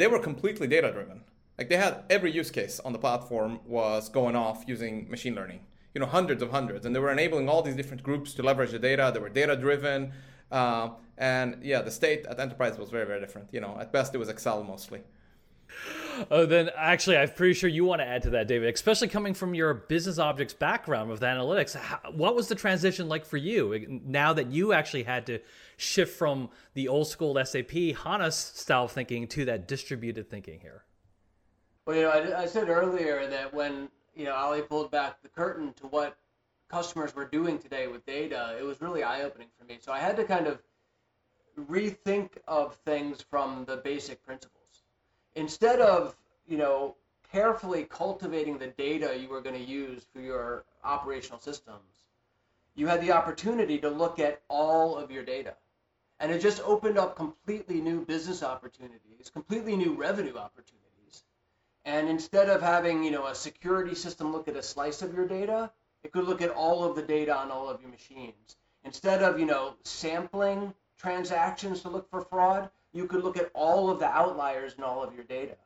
They 0.00 0.06
were 0.06 0.18
completely 0.18 0.66
data 0.66 0.90
driven. 0.90 1.20
Like 1.58 1.68
they 1.68 1.76
had 1.76 2.04
every 2.08 2.32
use 2.32 2.50
case 2.50 2.80
on 2.80 2.94
the 2.94 2.98
platform 2.98 3.60
was 3.66 4.08
going 4.08 4.34
off 4.34 4.64
using 4.66 5.10
machine 5.10 5.34
learning. 5.34 5.60
You 5.94 6.00
know, 6.00 6.06
hundreds 6.06 6.42
of 6.42 6.50
hundreds, 6.50 6.86
and 6.86 6.96
they 6.96 7.00
were 7.00 7.12
enabling 7.12 7.50
all 7.50 7.60
these 7.60 7.76
different 7.76 8.02
groups 8.02 8.32
to 8.34 8.42
leverage 8.42 8.70
the 8.70 8.78
data. 8.78 9.10
They 9.12 9.20
were 9.20 9.28
data 9.28 9.56
driven. 9.56 10.12
Uh, 10.50 10.88
and 11.18 11.62
yeah, 11.62 11.82
the 11.82 11.90
state 11.90 12.24
at 12.24 12.40
enterprise 12.40 12.78
was 12.78 12.88
very, 12.88 13.04
very 13.04 13.20
different. 13.20 13.50
You 13.52 13.60
know, 13.60 13.76
at 13.78 13.92
best 13.92 14.14
it 14.14 14.18
was 14.18 14.30
Excel 14.30 14.64
mostly. 14.64 15.02
Oh, 16.30 16.46
then 16.46 16.70
actually, 16.76 17.16
I'm 17.16 17.30
pretty 17.30 17.54
sure 17.54 17.70
you 17.70 17.84
want 17.84 18.00
to 18.00 18.06
add 18.06 18.22
to 18.22 18.30
that, 18.30 18.48
David, 18.48 18.72
especially 18.74 19.08
coming 19.08 19.34
from 19.34 19.54
your 19.54 19.74
business 19.74 20.18
objects 20.18 20.54
background 20.54 21.10
with 21.10 21.20
analytics. 21.20 21.74
How, 21.74 22.00
what 22.12 22.34
was 22.34 22.48
the 22.48 22.54
transition 22.54 23.08
like 23.08 23.24
for 23.24 23.36
you 23.36 23.74
eh, 23.74 23.84
now 23.88 24.32
that 24.32 24.48
you 24.48 24.72
actually 24.72 25.04
had 25.04 25.26
to 25.26 25.38
shift 25.76 26.16
from 26.16 26.50
the 26.74 26.88
old 26.88 27.06
school 27.06 27.42
SAP 27.44 27.70
HANA 27.70 28.32
style 28.32 28.88
thinking 28.88 29.28
to 29.28 29.44
that 29.46 29.68
distributed 29.68 30.28
thinking 30.28 30.60
here? 30.60 30.84
Well, 31.86 31.96
you 31.96 32.02
know, 32.02 32.10
I, 32.10 32.42
I 32.42 32.46
said 32.46 32.68
earlier 32.68 33.26
that 33.28 33.52
when 33.54 33.88
you 34.14 34.24
know 34.24 34.34
Ali 34.34 34.62
pulled 34.62 34.90
back 34.90 35.22
the 35.22 35.28
curtain 35.28 35.72
to 35.74 35.86
what 35.86 36.16
customers 36.68 37.14
were 37.14 37.24
doing 37.24 37.58
today 37.58 37.86
with 37.88 38.04
data, 38.06 38.56
it 38.58 38.64
was 38.64 38.80
really 38.80 39.02
eye 39.02 39.22
opening 39.22 39.48
for 39.58 39.64
me. 39.64 39.78
So 39.80 39.92
I 39.92 39.98
had 39.98 40.16
to 40.16 40.24
kind 40.24 40.46
of 40.46 40.62
rethink 41.68 42.30
of 42.46 42.76
things 42.84 43.20
from 43.20 43.64
the 43.66 43.78
basic 43.78 44.22
principles. 44.24 44.59
Instead 45.34 45.80
of, 45.80 46.16
you 46.46 46.56
know, 46.56 46.96
carefully 47.32 47.84
cultivating 47.84 48.58
the 48.58 48.66
data 48.66 49.16
you 49.18 49.28
were 49.28 49.40
going 49.40 49.54
to 49.54 49.70
use 49.70 50.04
for 50.12 50.20
your 50.20 50.64
operational 50.84 51.40
systems, 51.40 51.78
you 52.74 52.86
had 52.86 53.00
the 53.00 53.12
opportunity 53.12 53.78
to 53.78 53.88
look 53.88 54.18
at 54.18 54.42
all 54.48 54.96
of 54.96 55.10
your 55.10 55.24
data. 55.24 55.54
And 56.18 56.30
it 56.30 56.42
just 56.42 56.62
opened 56.62 56.98
up 56.98 57.16
completely 57.16 57.80
new 57.80 58.04
business 58.04 58.42
opportunities, 58.42 59.30
completely 59.32 59.76
new 59.76 59.94
revenue 59.94 60.36
opportunities. 60.36 61.24
And 61.84 62.08
instead 62.08 62.48
of 62.48 62.60
having, 62.60 63.02
you 63.02 63.10
know, 63.10 63.26
a 63.26 63.34
security 63.34 63.94
system 63.94 64.32
look 64.32 64.48
at 64.48 64.56
a 64.56 64.62
slice 64.62 65.02
of 65.02 65.14
your 65.14 65.26
data, 65.26 65.70
it 66.02 66.12
could 66.12 66.24
look 66.24 66.42
at 66.42 66.50
all 66.50 66.84
of 66.84 66.96
the 66.96 67.02
data 67.02 67.34
on 67.36 67.50
all 67.50 67.68
of 67.68 67.80
your 67.80 67.90
machines. 67.90 68.56
Instead 68.84 69.22
of, 69.22 69.38
you 69.38 69.46
know, 69.46 69.74
sampling 69.84 70.74
transactions 70.98 71.82
to 71.82 71.88
look 71.88 72.10
for 72.10 72.22
fraud, 72.22 72.70
you 72.92 73.06
could 73.06 73.22
look 73.22 73.36
at 73.36 73.50
all 73.54 73.90
of 73.90 73.98
the 73.98 74.06
outliers 74.06 74.74
in 74.76 74.84
all 74.84 75.02
of 75.02 75.14
your 75.14 75.24
data. 75.24 75.56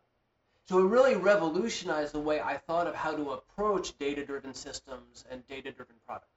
So 0.66 0.78
it 0.78 0.84
really 0.84 1.14
revolutionized 1.14 2.14
the 2.14 2.20
way 2.20 2.40
I 2.40 2.56
thought 2.56 2.86
of 2.86 2.94
how 2.94 3.14
to 3.14 3.32
approach 3.32 3.98
data-driven 3.98 4.54
systems 4.54 5.24
and 5.30 5.46
data-driven 5.46 5.96
products. 6.06 6.28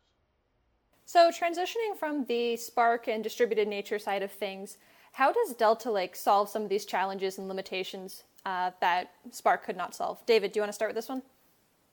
So 1.05 1.31
transitioning 1.31 1.97
from 1.97 2.25
the 2.25 2.57
Spark 2.57 3.07
and 3.07 3.23
distributed 3.23 3.69
nature 3.69 3.99
side 3.99 4.23
of 4.23 4.31
things, 4.31 4.77
how 5.13 5.31
does 5.31 5.53
Delta 5.53 5.89
Lake 5.89 6.15
solve 6.15 6.49
some 6.49 6.63
of 6.63 6.69
these 6.69 6.85
challenges 6.85 7.37
and 7.37 7.47
limitations 7.47 8.23
uh, 8.45 8.71
that 8.81 9.11
Spark 9.31 9.63
could 9.63 9.77
not 9.77 9.95
solve? 9.95 10.25
David, 10.25 10.51
do 10.51 10.57
you 10.57 10.61
want 10.61 10.69
to 10.69 10.75
start 10.75 10.89
with 10.89 10.95
this 10.97 11.07
one? 11.07 11.21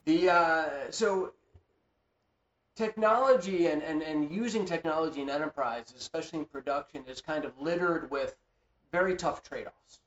The 0.05 0.31
uh, 0.31 0.69
so 0.91 1.33
technology 2.75 3.69
and, 3.69 3.83
and, 3.83 4.03
and 4.03 4.31
using 4.31 4.65
technology 4.65 5.23
in 5.23 5.31
enterprise, 5.31 5.95
especially 5.97 6.41
in 6.41 6.45
production, 6.47 7.05
is 7.09 7.21
kind 7.21 7.45
of 7.45 7.53
littered 7.61 8.11
with 8.11 8.35
very 8.99 9.17
tough 9.17 9.43
trade-offs. 9.43 9.99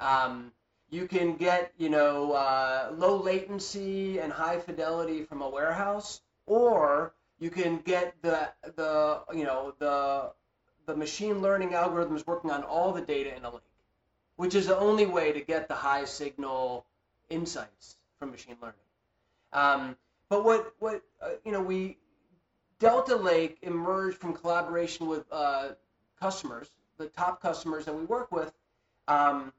Um, 0.00 0.52
you 0.88 1.06
can 1.06 1.36
get, 1.36 1.72
you 1.76 1.90
know, 1.90 2.32
uh, 2.32 2.92
low 2.96 3.16
latency 3.16 4.18
and 4.18 4.32
high 4.32 4.58
fidelity 4.58 5.24
from 5.24 5.42
a 5.42 5.48
warehouse, 5.48 6.22
or 6.46 7.12
you 7.38 7.50
can 7.50 7.72
get 7.78 8.14
the 8.22 8.38
the 8.76 9.20
you 9.34 9.44
know 9.44 9.74
the 9.78 10.30
the 10.86 10.96
machine 10.96 11.42
learning 11.42 11.70
algorithms 11.70 12.26
working 12.26 12.50
on 12.50 12.62
all 12.62 12.92
the 12.92 13.02
data 13.02 13.36
in 13.36 13.44
a 13.44 13.50
lake, 13.50 13.76
which 14.36 14.54
is 14.54 14.66
the 14.68 14.78
only 14.78 15.06
way 15.06 15.32
to 15.32 15.40
get 15.40 15.68
the 15.68 15.74
high 15.74 16.06
signal 16.06 16.86
insights 17.28 17.96
from 18.18 18.30
machine 18.30 18.56
learning. 18.62 18.86
Um, 19.52 19.96
but 20.30 20.44
what 20.44 20.72
what 20.78 21.02
uh, 21.20 21.36
you 21.44 21.52
know 21.52 21.60
we 21.60 21.98
Delta 22.78 23.16
Lake 23.16 23.58
emerged 23.62 24.16
from 24.16 24.32
collaboration 24.32 25.08
with 25.08 25.24
uh, 25.30 25.70
customers, 26.20 26.68
the 26.98 27.06
top 27.06 27.40
customers 27.40 27.84
that 27.84 27.94
we 27.94 28.04
work 28.04 28.30
with, 28.32 28.52
Um, 29.08 29.52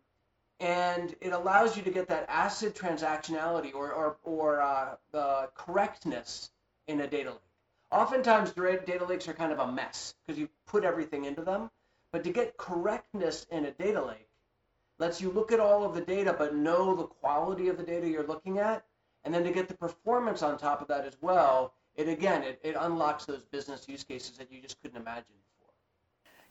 and 0.59 1.15
it 1.21 1.33
allows 1.33 1.75
you 1.75 1.83
to 1.83 1.91
get 1.91 2.07
that 2.07 2.27
ACID 2.29 2.73
transactionality 2.73 3.73
or, 3.73 3.91
or, 3.91 4.17
or 4.23 4.61
uh, 4.61 4.95
the 5.11 5.49
correctness 5.53 6.49
in 6.87 7.01
a 7.01 7.07
data 7.07 7.31
lake. 7.31 7.39
Oftentimes, 7.91 8.51
data 8.51 9.05
lakes 9.05 9.27
are 9.27 9.33
kind 9.33 9.51
of 9.51 9.59
a 9.59 9.71
mess 9.71 10.15
because 10.25 10.39
you 10.39 10.49
put 10.65 10.83
everything 10.83 11.25
into 11.25 11.43
them. 11.43 11.69
But 12.11 12.23
to 12.23 12.31
get 12.31 12.57
correctness 12.57 13.45
in 13.51 13.65
a 13.65 13.71
data 13.71 14.03
lake 14.03 14.29
lets 14.97 15.19
you 15.21 15.29
look 15.29 15.51
at 15.51 15.59
all 15.59 15.83
of 15.83 15.93
the 15.93 16.01
data 16.01 16.33
but 16.37 16.55
know 16.55 16.95
the 16.95 17.03
quality 17.03 17.67
of 17.67 17.77
the 17.77 17.83
data 17.83 18.07
you're 18.07 18.25
looking 18.25 18.59
at. 18.59 18.85
And 19.23 19.33
then 19.33 19.43
to 19.43 19.51
get 19.51 19.67
the 19.67 19.75
performance 19.75 20.41
on 20.41 20.57
top 20.57 20.81
of 20.81 20.87
that 20.87 21.05
as 21.05 21.17
well, 21.21 21.73
it 21.95 22.07
again, 22.07 22.43
it, 22.43 22.59
it 22.63 22.75
unlocks 22.79 23.25
those 23.25 23.43
business 23.43 23.87
use 23.89 24.03
cases 24.03 24.37
that 24.37 24.51
you 24.51 24.61
just 24.61 24.81
couldn't 24.81 24.97
imagine. 24.97 25.35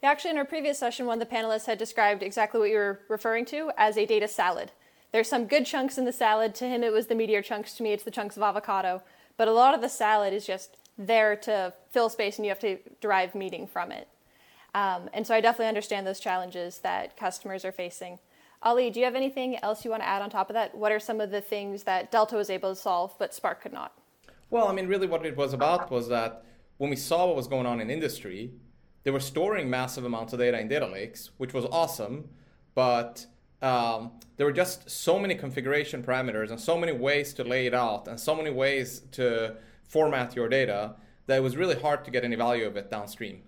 Actually, 0.04 0.32
in 0.32 0.38
our 0.38 0.44
previous 0.44 0.78
session, 0.78 1.06
one 1.06 1.20
of 1.20 1.28
the 1.28 1.34
panelists 1.34 1.64
had 1.64 1.78
described 1.78 2.23
exactly 2.23 2.61
what 2.61 2.68
you 2.68 2.76
were 2.76 3.00
referring 3.08 3.46
to 3.46 3.70
as 3.78 3.96
a 3.96 4.04
data 4.04 4.28
salad. 4.28 4.70
There's 5.12 5.28
some 5.28 5.46
good 5.46 5.64
chunks 5.64 5.96
in 5.96 6.04
the 6.04 6.12
salad. 6.12 6.54
To 6.56 6.68
him, 6.68 6.82
it 6.82 6.92
was 6.92 7.06
the 7.06 7.14
meteor 7.14 7.40
chunks. 7.40 7.73
To 7.75 7.82
me, 7.82 7.92
it's 7.92 8.04
the 8.04 8.11
chunks 8.11 8.37
of 8.37 8.42
avocado. 8.42 9.02
But 9.38 9.49
a 9.49 9.52
lot 9.52 9.75
of 9.75 9.80
the 9.80 9.88
salad 9.88 10.34
is 10.34 10.46
just 10.46 10.76
there 10.99 11.37
to 11.37 11.73
fill 11.90 12.11
space, 12.11 12.37
and 12.37 12.44
you 12.44 12.50
have 12.50 12.58
to 12.61 12.78
derive 13.00 13.34
meaning 13.34 13.66
from 13.66 13.90
it. 13.92 14.08
Um, 14.75 15.08
and 15.14 15.26
so 15.26 15.34
I 15.34 15.40
definitely 15.40 15.68
understand 15.68 16.06
those 16.06 16.20
challenges 16.20 16.80
that 16.80 17.16
customers 17.16 17.64
are 17.64 17.73
facing. 17.73 18.18
Ali, 18.62 18.90
do 18.90 19.00
you 19.00 19.06
have 19.06 19.14
anything 19.14 19.56
else 19.62 19.84
you 19.84 19.90
want 19.90 20.02
to 20.02 20.08
add 20.08 20.20
on 20.20 20.28
top 20.28 20.50
of 20.50 20.54
that? 20.54 20.75
What 20.76 20.92
are 20.92 21.00
some 21.00 21.20
of 21.20 21.30
the 21.30 21.40
things 21.40 21.84
that 21.84 22.11
Delta 22.11 22.37
was 22.37 22.50
able 22.50 22.75
to 22.75 22.80
solve, 22.80 23.14
but 23.18 23.32
Spark 23.32 23.62
could 23.62 23.73
not? 23.73 23.96
Well, 24.50 24.68
I 24.68 24.75
mean, 24.75 24.87
really, 24.87 25.06
what 25.06 25.25
it 25.25 25.37
was 25.37 25.54
about 25.54 25.90
was 25.90 26.08
that 26.08 26.44
when 26.76 26.90
we 26.90 26.96
saw 26.96 27.26
what 27.26 27.37
was 27.37 27.46
going 27.46 27.66
on 27.66 27.80
in 27.80 27.88
industry, 27.88 28.52
they 29.04 29.11
were 29.11 29.20
storing 29.20 29.70
massive 29.70 30.04
amounts 30.04 30.32
of 30.32 30.40
data 30.40 30.58
in 30.58 30.68
data 30.68 30.87
lakes, 30.87 31.30
which 31.37 31.54
was 31.54 31.64
awesome, 31.66 32.28
but 32.75 33.26
um, 33.62 34.12
there 34.37 34.46
were 34.46 34.52
just 34.52 34.90
so 34.90 35.18
many 35.18 35.34
configuration 35.34 36.02
parameters 36.02 36.50
and 36.50 36.61
so 36.61 36.76
many 36.76 36.92
ways 36.92 37.32
to 37.34 37.44
lay 37.44 37.66
it 37.66 37.75
out 37.75 38.08
and 38.08 38.18
so 38.18 38.34
many 38.34 38.50
ways 38.50 39.00
to 39.12 39.56
format 39.87 40.34
your 40.34 40.49
data 40.49 40.96
that 41.26 41.37
it 41.37 41.42
was 41.42 41.56
really 41.56 41.80
hard 41.80 42.04
to 42.04 42.11
get 42.11 42.25
any 42.25 42.37
value 42.37 42.66
of 42.66 42.76
it 42.76 42.90
downstream. 42.90 43.42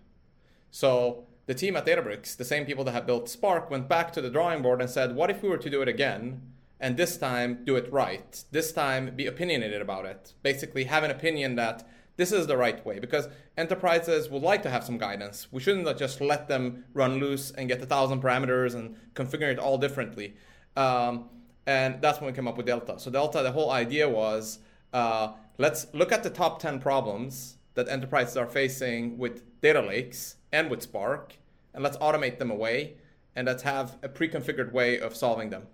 So 0.70 1.26
the 1.46 1.54
team 1.54 1.76
at 1.76 1.86
Databricks, 1.86 2.36
the 2.36 2.44
same 2.44 2.64
people 2.64 2.84
that 2.84 2.92
had 2.92 3.06
built 3.06 3.28
Spark, 3.28 3.70
went 3.70 3.88
back 3.88 4.12
to 4.12 4.20
the 4.20 4.30
drawing 4.30 4.62
board 4.62 4.80
and 4.80 4.90
said, 4.90 5.14
what 5.14 5.30
if 5.30 5.42
we 5.42 5.48
were 5.48 5.58
to 5.58 5.70
do 5.70 5.82
it 5.82 5.88
again? 5.88 6.42
And 6.78 6.96
this 6.96 7.16
time 7.16 7.64
do 7.64 7.76
it 7.76 7.90
right. 7.90 8.44
This 8.50 8.72
time 8.72 9.14
be 9.16 9.26
opinionated 9.26 9.80
about 9.80 10.04
it. 10.04 10.34
Basically, 10.42 10.84
have 10.84 11.04
an 11.04 11.10
opinion 11.10 11.56
that 11.56 11.88
this 12.16 12.32
is 12.32 12.46
the 12.46 12.56
right 12.56 12.84
way 12.84 12.98
because 12.98 13.28
enterprises 13.56 14.30
would 14.30 14.42
like 14.42 14.62
to 14.62 14.70
have 14.70 14.84
some 14.84 14.98
guidance. 14.98 15.48
We 15.50 15.60
shouldn't 15.60 15.98
just 15.98 16.20
let 16.20 16.48
them 16.48 16.84
run 16.94 17.18
loose 17.18 17.50
and 17.50 17.68
get 17.68 17.82
a 17.82 17.86
thousand 17.86 18.22
parameters 18.22 18.74
and 18.74 18.96
configure 19.14 19.52
it 19.52 19.58
all 19.58 19.78
differently. 19.78 20.36
Um, 20.76 21.28
and 21.66 22.00
that's 22.00 22.20
when 22.20 22.30
we 22.30 22.36
came 22.36 22.48
up 22.48 22.56
with 22.56 22.66
Delta. 22.66 22.98
So 22.98 23.10
Delta, 23.10 23.42
the 23.42 23.52
whole 23.52 23.70
idea 23.70 24.08
was 24.08 24.60
uh, 24.92 25.32
let's 25.58 25.86
look 25.92 26.12
at 26.12 26.22
the 26.22 26.30
top 26.30 26.60
10 26.60 26.80
problems 26.80 27.58
that 27.74 27.88
enterprises 27.88 28.36
are 28.36 28.46
facing 28.46 29.18
with 29.18 29.42
data 29.60 29.82
lakes 29.82 30.36
and 30.52 30.70
with 30.70 30.82
Spark, 30.82 31.36
and 31.74 31.82
let's 31.82 31.98
automate 31.98 32.38
them 32.38 32.50
away, 32.50 32.96
and 33.34 33.46
let's 33.46 33.62
have 33.62 33.98
a 34.02 34.08
pre-configured 34.08 34.72
way 34.72 34.98
of 34.98 35.14
solving 35.14 35.50
them. 35.50 35.66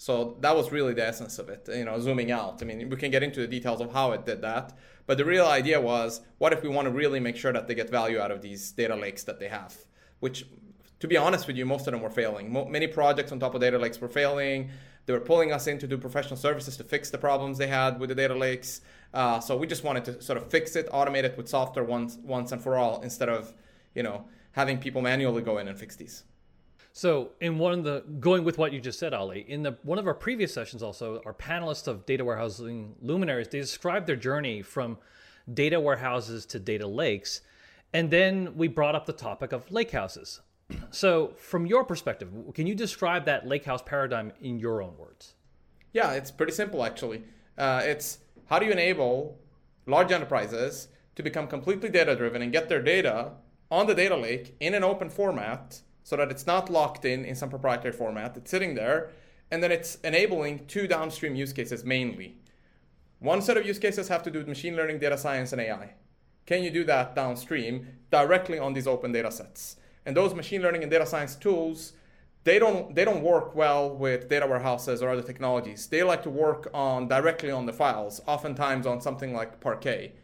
So 0.00 0.36
that 0.40 0.54
was 0.56 0.70
really 0.70 0.94
the 0.94 1.06
essence 1.06 1.40
of 1.40 1.48
it, 1.48 1.68
you 1.68 1.84
know, 1.84 1.98
zooming 1.98 2.30
out. 2.30 2.62
I 2.62 2.64
mean, 2.64 2.88
we 2.88 2.96
can 2.96 3.10
get 3.10 3.24
into 3.24 3.40
the 3.40 3.48
details 3.48 3.80
of 3.80 3.92
how 3.92 4.12
it 4.12 4.24
did 4.24 4.42
that, 4.42 4.72
but 5.06 5.18
the 5.18 5.24
real 5.24 5.46
idea 5.46 5.80
was 5.80 6.20
what 6.38 6.52
if 6.52 6.62
we 6.62 6.68
want 6.68 6.86
to 6.86 6.92
really 6.92 7.18
make 7.18 7.36
sure 7.36 7.52
that 7.52 7.66
they 7.66 7.74
get 7.74 7.90
value 7.90 8.20
out 8.20 8.30
of 8.30 8.40
these 8.40 8.70
data 8.70 8.94
lakes 8.94 9.24
that 9.24 9.40
they 9.40 9.48
have, 9.48 9.76
which 10.20 10.46
to 11.00 11.08
be 11.08 11.16
honest 11.16 11.48
with 11.48 11.56
you, 11.56 11.66
most 11.66 11.86
of 11.86 11.92
them 11.92 12.00
were 12.00 12.10
failing. 12.10 12.52
Mo- 12.52 12.66
many 12.66 12.86
projects 12.86 13.32
on 13.32 13.40
top 13.40 13.54
of 13.54 13.60
data 13.60 13.78
lakes 13.78 14.00
were 14.00 14.08
failing. 14.08 14.70
They 15.06 15.12
were 15.12 15.20
pulling 15.20 15.52
us 15.52 15.66
in 15.66 15.78
to 15.80 15.86
do 15.86 15.98
professional 15.98 16.36
services 16.36 16.76
to 16.76 16.84
fix 16.84 17.10
the 17.10 17.18
problems 17.18 17.58
they 17.58 17.66
had 17.66 17.98
with 17.98 18.08
the 18.08 18.14
data 18.14 18.34
lakes. 18.34 18.80
Uh, 19.14 19.40
so 19.40 19.56
we 19.56 19.66
just 19.66 19.82
wanted 19.82 20.04
to 20.04 20.22
sort 20.22 20.38
of 20.38 20.50
fix 20.50 20.76
it, 20.76 20.88
automate 20.90 21.24
it 21.24 21.36
with 21.36 21.48
software 21.48 21.84
once, 21.84 22.18
once 22.22 22.52
and 22.52 22.62
for 22.62 22.76
all, 22.76 23.00
instead 23.00 23.28
of, 23.28 23.52
you 23.94 24.02
know, 24.02 24.26
having 24.52 24.78
people 24.78 25.00
manually 25.00 25.42
go 25.42 25.58
in 25.58 25.66
and 25.66 25.78
fix 25.78 25.96
these. 25.96 26.24
So, 26.92 27.30
in 27.40 27.58
one 27.58 27.72
of 27.72 27.84
the 27.84 28.02
going 28.18 28.44
with 28.44 28.58
what 28.58 28.72
you 28.72 28.80
just 28.80 28.98
said, 28.98 29.14
Ali, 29.14 29.44
in 29.46 29.62
the 29.62 29.76
one 29.82 29.98
of 29.98 30.06
our 30.06 30.14
previous 30.14 30.52
sessions, 30.52 30.82
also 30.82 31.22
our 31.24 31.34
panelists 31.34 31.86
of 31.86 32.06
data 32.06 32.24
warehousing 32.24 32.94
luminaries, 33.00 33.48
they 33.48 33.60
described 33.60 34.06
their 34.06 34.16
journey 34.16 34.62
from 34.62 34.98
data 35.52 35.78
warehouses 35.78 36.44
to 36.46 36.58
data 36.58 36.86
lakes, 36.86 37.42
and 37.92 38.10
then 38.10 38.56
we 38.56 38.68
brought 38.68 38.94
up 38.94 39.06
the 39.06 39.12
topic 39.12 39.52
of 39.52 39.66
lakehouses. 39.68 40.40
So, 40.90 41.32
from 41.36 41.66
your 41.66 41.84
perspective, 41.84 42.30
can 42.54 42.66
you 42.66 42.74
describe 42.74 43.24
that 43.26 43.46
lakehouse 43.46 43.84
paradigm 43.84 44.32
in 44.40 44.58
your 44.58 44.82
own 44.82 44.96
words? 44.98 45.34
Yeah, 45.92 46.12
it's 46.12 46.30
pretty 46.30 46.52
simple 46.52 46.84
actually. 46.84 47.22
Uh, 47.56 47.82
it's 47.84 48.18
how 48.46 48.58
do 48.58 48.66
you 48.66 48.72
enable 48.72 49.38
large 49.86 50.12
enterprises 50.12 50.88
to 51.16 51.22
become 51.22 51.46
completely 51.46 51.88
data 51.88 52.14
driven 52.14 52.42
and 52.42 52.52
get 52.52 52.68
their 52.68 52.82
data 52.82 53.32
on 53.70 53.86
the 53.86 53.94
data 53.94 54.16
lake 54.16 54.54
in 54.60 54.74
an 54.74 54.84
open 54.84 55.10
format 55.10 55.80
so 56.08 56.16
that 56.16 56.30
it's 56.30 56.46
not 56.46 56.70
locked 56.70 57.04
in 57.04 57.22
in 57.22 57.34
some 57.34 57.50
proprietary 57.50 57.92
format. 57.92 58.34
It's 58.34 58.50
sitting 58.50 58.74
there, 58.74 59.10
and 59.50 59.62
then 59.62 59.70
it's 59.70 59.96
enabling 59.96 60.64
two 60.64 60.86
downstream 60.86 61.36
use 61.36 61.52
cases 61.52 61.84
mainly. 61.84 62.38
One 63.18 63.42
set 63.42 63.58
of 63.58 63.66
use 63.66 63.78
cases 63.78 64.08
have 64.08 64.22
to 64.22 64.30
do 64.30 64.38
with 64.38 64.48
machine 64.48 64.74
learning, 64.74 65.00
data 65.00 65.18
science, 65.18 65.52
and 65.52 65.60
AI. 65.60 65.92
Can 66.46 66.62
you 66.62 66.70
do 66.70 66.82
that 66.84 67.14
downstream 67.14 67.88
directly 68.10 68.58
on 68.58 68.72
these 68.72 68.86
open 68.86 69.12
data 69.12 69.30
sets? 69.30 69.76
And 70.06 70.16
those 70.16 70.34
machine 70.34 70.62
learning 70.62 70.82
and 70.82 70.90
data 70.90 71.04
science 71.04 71.36
tools, 71.36 71.92
they 72.44 72.58
don't 72.58 72.94
they 72.94 73.04
don't 73.04 73.22
work 73.22 73.54
well 73.54 73.94
with 73.94 74.30
data 74.30 74.46
warehouses 74.46 75.02
or 75.02 75.10
other 75.10 75.26
technologies. 75.30 75.88
They 75.88 76.02
like 76.02 76.22
to 76.22 76.30
work 76.30 76.70
on 76.72 77.06
directly 77.06 77.50
on 77.50 77.66
the 77.66 77.74
files, 77.74 78.22
oftentimes 78.26 78.86
on 78.86 79.02
something 79.02 79.34
like 79.34 79.60
Parquet. 79.60 80.14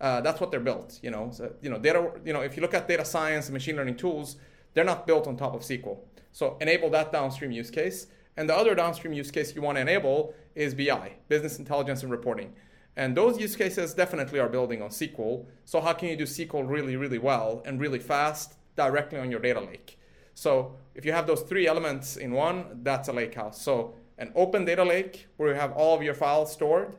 Uh, 0.00 0.22
that's 0.22 0.40
what 0.40 0.50
they're 0.50 0.68
built. 0.70 1.00
You 1.02 1.10
know, 1.10 1.28
so, 1.32 1.52
you 1.60 1.68
know, 1.68 1.78
data. 1.78 2.12
You 2.24 2.32
know, 2.32 2.40
if 2.40 2.56
you 2.56 2.62
look 2.62 2.72
at 2.72 2.88
data 2.88 3.04
science 3.04 3.48
and 3.48 3.52
machine 3.52 3.76
learning 3.76 3.96
tools, 3.96 4.36
they're 4.74 4.84
not 4.84 5.06
built 5.06 5.26
on 5.26 5.36
top 5.36 5.54
of 5.54 5.62
SQL. 5.62 5.98
So 6.32 6.56
enable 6.60 6.90
that 6.90 7.12
downstream 7.12 7.52
use 7.52 7.70
case. 7.70 8.08
And 8.36 8.48
the 8.48 8.56
other 8.56 8.74
downstream 8.74 9.12
use 9.12 9.30
case 9.30 9.54
you 9.54 9.62
want 9.62 9.76
to 9.76 9.82
enable 9.82 10.34
is 10.54 10.74
BI, 10.74 11.12
business 11.28 11.58
intelligence 11.58 12.02
and 12.02 12.10
reporting. 12.10 12.52
And 12.96 13.16
those 13.16 13.40
use 13.40 13.56
cases 13.56 13.94
definitely 13.94 14.38
are 14.38 14.48
building 14.48 14.82
on 14.82 14.90
SQL. 14.90 15.46
So 15.64 15.80
how 15.80 15.92
can 15.92 16.08
you 16.08 16.16
do 16.16 16.24
SQL 16.24 16.68
really, 16.68 16.96
really 16.96 17.18
well 17.18 17.62
and 17.64 17.80
really 17.80 17.98
fast 17.98 18.54
directly 18.76 19.18
on 19.18 19.30
your 19.30 19.40
data 19.40 19.60
lake? 19.60 19.98
So 20.34 20.76
if 20.94 21.04
you 21.04 21.12
have 21.12 21.26
those 21.26 21.42
three 21.42 21.66
elements 21.66 22.16
in 22.16 22.32
one, 22.32 22.80
that's 22.82 23.08
a 23.08 23.12
lake 23.12 23.34
house. 23.34 23.62
So 23.62 23.94
an 24.18 24.32
open 24.34 24.64
data 24.64 24.84
lake 24.84 25.26
where 25.36 25.50
you 25.50 25.54
have 25.54 25.72
all 25.72 25.96
of 25.96 26.02
your 26.02 26.14
files 26.14 26.52
stored, 26.52 26.96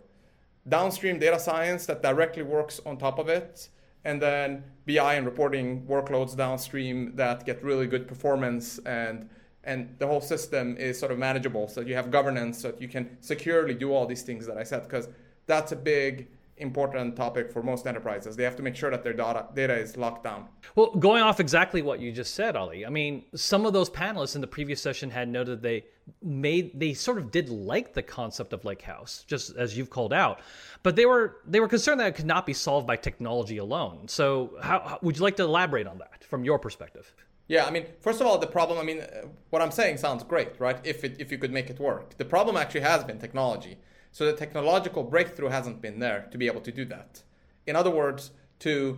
downstream 0.68 1.20
data 1.20 1.40
science 1.40 1.86
that 1.86 2.02
directly 2.02 2.44
works 2.44 2.80
on 2.86 2.98
top 2.98 3.20
of 3.20 3.30
it, 3.30 3.70
and 4.06 4.22
then 4.22 4.64
BI 4.88 5.16
and 5.16 5.26
reporting 5.26 5.86
workloads 5.88 6.38
downstream 6.38 7.16
that 7.16 7.46
get 7.46 7.62
really 7.64 7.88
good 7.88 8.08
performance 8.08 8.80
and 8.86 9.30
and 9.68 9.96
the 9.98 10.06
whole 10.06 10.22
system 10.22 10.78
is 10.78 10.98
sort 11.00 11.12
of 11.12 11.18
manageable. 11.18 11.68
So 11.68 11.82
you 11.82 11.96
have 11.96 12.12
governance 12.12 12.60
so 12.62 12.70
that 12.70 12.80
you 12.80 12.88
can 12.88 13.18
securely 13.20 13.74
do 13.74 13.92
all 13.92 14.06
these 14.06 14.22
things 14.22 14.46
that 14.46 14.58
I 14.60 14.64
said 14.64 14.84
because 14.84 15.10
that's 15.48 15.72
a 15.72 15.76
big 15.76 16.28
important 16.58 17.16
topic 17.16 17.52
for 17.52 17.62
most 17.62 17.86
enterprises. 17.86 18.36
They 18.36 18.44
have 18.44 18.56
to 18.56 18.64
make 18.64 18.76
sure 18.76 18.90
that 18.90 19.04
their 19.04 19.14
data, 19.14 19.48
data 19.54 19.76
is 19.76 19.98
locked 19.98 20.24
down. 20.24 20.48
Well, 20.76 20.92
going 20.92 21.22
off 21.22 21.40
exactly 21.40 21.82
what 21.82 22.00
you 22.00 22.12
just 22.12 22.34
said, 22.34 22.56
Ali, 22.56 22.86
I 22.86 22.90
mean, 22.90 23.26
some 23.36 23.66
of 23.66 23.74
those 23.74 23.90
panelists 23.90 24.36
in 24.36 24.42
the 24.42 24.48
previous 24.48 24.82
session 24.82 25.10
had 25.10 25.28
noted 25.28 25.62
they 25.62 25.86
made 26.22 26.80
they 26.80 26.94
sort 26.94 27.18
of 27.18 27.32
did 27.32 27.50
like 27.50 27.94
the 27.94 28.02
concept 28.02 28.54
of 28.54 28.64
lake 28.64 28.82
house, 28.82 29.26
just 29.28 29.56
as 29.58 29.78
you've 29.78 29.90
called 29.90 30.14
out, 30.14 30.40
but 30.84 30.96
they 30.96 31.06
were 31.06 31.38
they 31.46 31.60
were 31.60 31.68
concerned 31.68 32.00
that 32.00 32.08
it 32.08 32.16
could 32.16 32.26
not 32.26 32.46
be 32.46 32.54
solved 32.54 32.88
by 32.88 32.96
technology 32.96 33.58
alone. 33.58 34.08
So, 34.08 34.58
how, 34.62 34.80
how 34.80 35.00
would 35.02 35.18
you 35.18 35.24
like 35.24 35.36
to 35.38 35.44
elaborate 35.44 35.88
on 35.88 35.98
that 35.98 36.24
from 36.24 36.44
your 36.44 36.60
perspective? 36.60 37.14
Yeah, 37.48 37.66
I 37.66 37.72
mean, 37.72 37.86
first 38.00 38.22
of 38.22 38.28
all, 38.28 38.38
the 38.38 38.48
problem. 38.48 38.80
I 38.80 38.84
mean, 38.84 39.02
uh, 39.02 39.28
what 39.50 39.62
I'm 39.62 39.72
saying 39.72 39.98
sounds 39.98 40.24
great, 40.24 40.60
right? 40.60 40.80
If 40.84 41.04
it 41.04 41.18
if 41.20 41.32
you 41.32 41.38
could 41.38 41.52
make 41.52 41.70
it 41.70 41.80
work, 41.80 42.18
the 42.18 42.26
problem 42.26 42.56
actually 42.56 42.82
has 42.82 43.04
been 43.04 43.20
technology. 43.20 43.78
So 44.16 44.26
the 44.26 44.32
technological 44.32 45.04
breakthrough 45.04 45.50
hasn't 45.50 45.82
been 45.82 46.00
there 46.00 46.30
to 46.32 46.38
be 46.38 46.48
able 46.48 46.62
to 46.62 46.72
do 46.72 46.86
that. 46.86 47.22
In 47.68 47.76
other 47.76 47.92
words, 47.92 48.32
to 48.60 48.98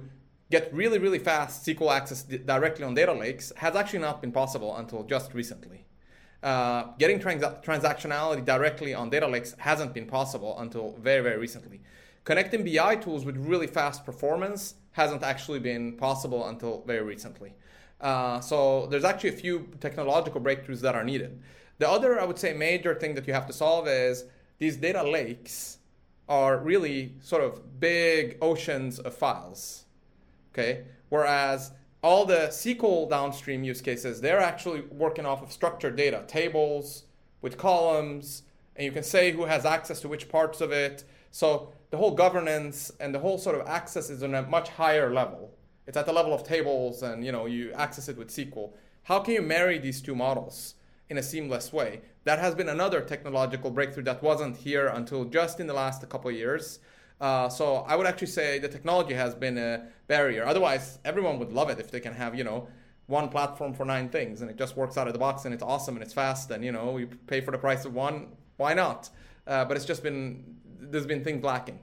get 0.51 0.71
really, 0.71 1.00
really 1.00 1.17
fast 1.17 1.65
SQL 1.65 1.91
access 1.91 2.21
directly 2.21 2.86
on 2.86 2.93
data 2.93 3.13
lakes 3.13 3.51
has 3.55 3.75
actually 3.75 3.97
not 3.97 4.21
been 4.21 4.31
possible 4.31 4.77
until 4.77 5.01
just 5.01 5.33
recently. 5.33 5.88
Uh, 6.43 6.91
getting 7.00 7.19
trans- 7.19 7.41
transactionality 7.41 8.45
directly 8.45 8.93
on 8.93 9.09
data 9.09 9.25
lakes 9.27 9.55
hasn't 9.57 9.91
been 9.91 10.05
possible 10.05 10.59
until 10.59 10.95
very, 11.01 11.24
very 11.24 11.39
recently. 11.39 11.81
Connecting 12.24 12.63
BI 12.63 12.97
tools 12.97 13.25
with 13.25 13.38
really 13.38 13.65
fast 13.65 14.05
performance 14.05 14.75
hasn't 14.91 15.24
actually 15.24 15.59
been 15.59 15.97
possible 15.97 16.47
until 16.47 16.83
very 16.86 17.01
recently. 17.01 17.55
Uh, 18.00 18.39
so 18.39 18.86
there's 18.86 19.03
actually 19.03 19.31
a 19.31 19.39
few 19.45 19.67
technological 19.79 20.39
breakthroughs 20.39 20.81
that 20.81 20.93
are 20.93 21.03
needed. 21.03 21.41
The 21.79 21.89
other, 21.89 22.21
I 22.21 22.25
would 22.25 22.38
say, 22.38 22.53
major 22.53 22.93
thing 22.93 23.15
that 23.15 23.25
you 23.25 23.33
have 23.33 23.47
to 23.47 23.53
solve 23.53 23.88
is 23.88 24.25
these 24.59 24.77
data 24.77 25.03
lakes 25.03 25.77
are 26.29 26.57
really 26.57 27.13
sort 27.21 27.43
of 27.43 27.79
big 27.79 28.37
oceans 28.41 28.99
of 28.99 29.13
files. 29.15 29.85
Okay? 30.53 30.83
Whereas 31.09 31.71
all 32.03 32.25
the 32.25 32.47
SQL 32.49 33.09
downstream 33.09 33.63
use 33.63 33.81
cases, 33.81 34.21
they're 34.21 34.39
actually 34.39 34.81
working 34.91 35.25
off 35.25 35.41
of 35.41 35.51
structured 35.51 35.95
data, 35.95 36.23
tables 36.27 37.03
with 37.41 37.57
columns, 37.57 38.43
and 38.75 38.85
you 38.85 38.91
can 38.91 39.03
say 39.03 39.31
who 39.31 39.45
has 39.45 39.65
access 39.65 39.99
to 40.01 40.07
which 40.07 40.29
parts 40.29 40.61
of 40.61 40.71
it. 40.71 41.03
So 41.31 41.71
the 41.89 41.97
whole 41.97 42.11
governance 42.15 42.91
and 42.99 43.13
the 43.13 43.19
whole 43.19 43.37
sort 43.37 43.59
of 43.59 43.67
access 43.67 44.09
is 44.09 44.23
on 44.23 44.35
a 44.35 44.43
much 44.43 44.69
higher 44.69 45.13
level. 45.13 45.51
It's 45.85 45.97
at 45.97 46.05
the 46.05 46.13
level 46.13 46.33
of 46.33 46.43
tables 46.43 47.01
and 47.03 47.25
you 47.25 47.31
know 47.31 47.45
you 47.45 47.71
access 47.73 48.09
it 48.09 48.17
with 48.17 48.27
SQL. 48.29 48.71
How 49.03 49.19
can 49.19 49.33
you 49.33 49.41
marry 49.41 49.77
these 49.79 50.01
two 50.01 50.15
models 50.15 50.75
in 51.09 51.17
a 51.17 51.23
seamless 51.23 51.71
way? 51.71 52.01
That 52.23 52.39
has 52.39 52.55
been 52.55 52.69
another 52.69 53.01
technological 53.01 53.71
breakthrough 53.71 54.03
that 54.03 54.21
wasn't 54.21 54.57
here 54.57 54.87
until 54.87 55.25
just 55.25 55.59
in 55.59 55.67
the 55.67 55.73
last 55.73 56.07
couple 56.09 56.31
years. 56.31 56.79
Uh, 57.19 57.49
so 57.49 57.77
I 57.87 57.95
would 57.95 58.05
actually 58.05 58.27
say 58.27 58.59
the 58.59 58.67
technology 58.67 59.13
has 59.13 59.33
been 59.33 59.57
a 59.57 59.87
barrier. 60.07 60.45
Otherwise, 60.45 60.99
everyone 61.03 61.39
would 61.39 61.51
love 61.51 61.69
it 61.69 61.79
if 61.79 61.89
they 61.89 61.99
can 61.99 62.13
have 62.13 62.35
you 62.35 62.43
know 62.43 62.67
one 63.07 63.29
platform 63.29 63.73
for 63.73 63.85
nine 63.85 64.09
things 64.09 64.41
and 64.41 64.51
it 64.51 64.57
just 64.57 64.75
works 64.75 64.97
out 64.97 65.07
of 65.07 65.13
the 65.13 65.19
box 65.19 65.45
and 65.45 65.53
it's 65.53 65.63
awesome 65.63 65.95
and 65.95 66.03
it's 66.03 66.13
fast 66.13 66.51
and 66.51 66.63
you 66.63 66.73
know 66.73 66.97
you 66.97 67.07
pay 67.25 67.41
for 67.41 67.51
the 67.51 67.57
price 67.57 67.85
of 67.85 67.93
one. 67.93 68.27
Why 68.57 68.73
not? 68.73 69.09
Uh, 69.45 69.63
but 69.65 69.77
it's 69.77 69.85
just 69.85 70.03
been 70.03 70.43
there's 70.79 71.05
been 71.05 71.24
things 71.24 71.43
lacking. 71.43 71.79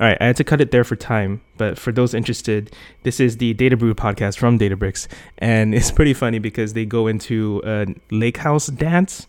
All 0.00 0.06
right, 0.06 0.16
I 0.20 0.26
had 0.26 0.36
to 0.36 0.44
cut 0.44 0.60
it 0.60 0.70
there 0.70 0.84
for 0.84 0.96
time, 0.96 1.42
but 1.56 1.78
for 1.78 1.92
those 1.92 2.14
interested, 2.14 2.74
this 3.02 3.20
is 3.20 3.36
the 3.36 3.54
Data 3.54 3.76
Brew 3.76 3.94
podcast 3.94 4.38
from 4.38 4.58
Databricks, 4.58 5.06
and 5.38 5.74
it's 5.74 5.90
pretty 5.98 6.14
funny 6.14 6.38
because 6.38 6.72
they 6.72 6.84
go 6.84 7.06
into 7.06 7.62
a 7.64 7.86
lake 8.10 8.38
house 8.38 8.66
dance 8.66 9.26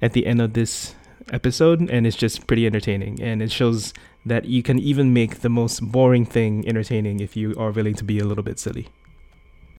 at 0.00 0.12
the 0.12 0.26
end 0.26 0.40
of 0.40 0.52
this 0.54 0.94
episode, 1.32 1.90
and 1.90 2.06
it's 2.06 2.16
just 2.16 2.46
pretty 2.46 2.66
entertaining, 2.66 3.20
and 3.20 3.42
it 3.42 3.50
shows 3.50 3.92
that 4.24 4.46
you 4.46 4.62
can 4.62 4.78
even 4.78 5.12
make 5.12 5.40
the 5.40 5.48
most 5.48 5.80
boring 5.80 6.24
thing 6.24 6.66
entertaining 6.68 7.20
if 7.20 7.36
you 7.36 7.54
are 7.56 7.70
willing 7.70 7.94
to 7.94 8.04
be 8.04 8.18
a 8.18 8.24
little 8.24 8.44
bit 8.44 8.58
silly. 8.58 8.88